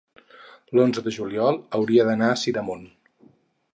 [0.77, 2.83] l'onze de juliol hauria d'anar a Sidamon.